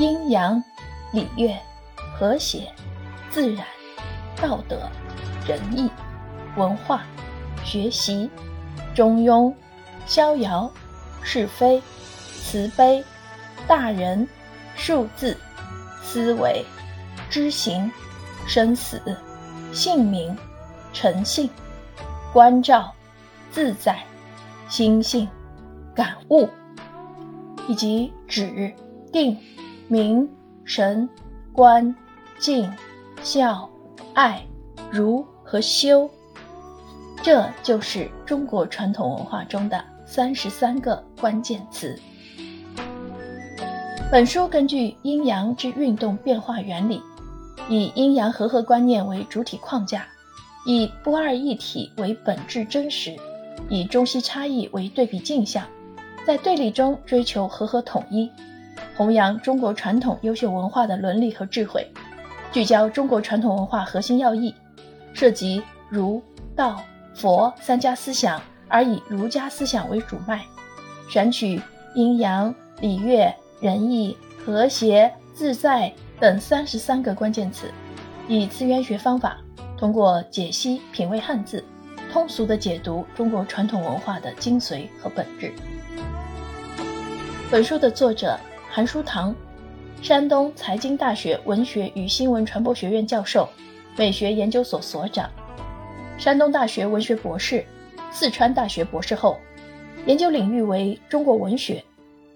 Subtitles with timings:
[0.00, 0.64] 阴阳、
[1.12, 1.54] 礼乐、
[2.18, 2.72] 和谐、
[3.28, 3.66] 自然、
[4.40, 4.88] 道德、
[5.46, 5.90] 仁义、
[6.56, 7.02] 文化、
[7.62, 8.30] 学习、
[8.94, 9.54] 中庸、
[10.06, 10.72] 逍遥、
[11.20, 11.82] 是非、
[12.42, 13.04] 慈悲、
[13.68, 14.26] 大人、
[14.74, 15.36] 数字、
[16.02, 16.64] 思维、
[17.28, 17.92] 知行、
[18.46, 19.02] 生死、
[19.70, 20.34] 姓名、
[20.94, 21.50] 诚信、
[22.32, 22.90] 关照、
[23.50, 24.02] 自在、
[24.66, 25.28] 心性、
[25.94, 26.48] 感悟，
[27.68, 28.74] 以及止、
[29.12, 29.38] 定、
[29.90, 30.28] 明、
[30.62, 31.08] 神、
[31.52, 31.92] 观、
[32.38, 32.72] 静、
[33.24, 33.68] 孝、
[34.14, 34.40] 爱、
[34.88, 36.08] 儒和修，
[37.24, 41.98] 这就是中国传统文化中的三十三个关键词。
[44.12, 47.02] 本书根据阴阳之运动变化原理，
[47.68, 50.06] 以阴阳和合观念为主体框架，
[50.66, 53.16] 以不二一体为本质真实，
[53.68, 55.66] 以中西差异为对比镜像，
[56.24, 58.30] 在对立中追求和合统一，
[59.00, 61.90] 弘扬中国传统优秀文化的伦理和智慧，
[62.52, 64.54] 聚焦中国传统文化核心要义，
[65.14, 66.22] 涉及儒、
[66.54, 66.82] 道、
[67.14, 70.44] 佛三家思想，而以儒家思想为主脉，
[71.08, 71.58] 选取
[71.94, 73.34] 阴阳、礼乐。
[73.58, 77.70] 仁义、和谐、自在等三十三个关键词，
[78.28, 79.38] 以词源学方法，
[79.78, 81.64] 通过解析、品味汉字，
[82.12, 85.54] 通俗地解读中国传统文化的精髓和本质。
[87.50, 88.38] 本书的作者
[88.72, 89.34] 韩书堂，
[90.00, 93.48] 山东财经大学文学与新闻传播学院教授，
[93.96, 95.28] 美学研究所所长，
[96.16, 97.64] 山东大学文学博士，
[98.12, 99.36] 四川大学博士后，
[100.06, 101.82] 研究领域为中国文学、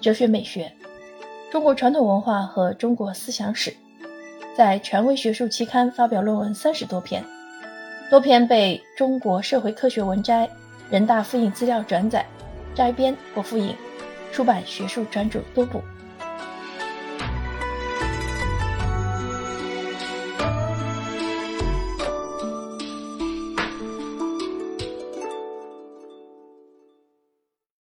[0.00, 0.72] 哲学美学。
[1.50, 3.76] 中国传统文化和中国思想史，
[4.56, 7.22] 在权威学术期刊发表论文三十多篇，
[8.08, 10.48] 多篇被中国社会科学文摘、
[10.90, 12.24] 人大复印资料转载、
[12.74, 13.76] 摘编或复印，
[14.32, 15.82] 出版学术专著多部。